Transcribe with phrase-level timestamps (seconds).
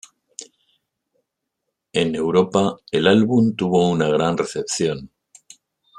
[1.93, 5.11] En Europa, el álbum tuvo una gran recepción.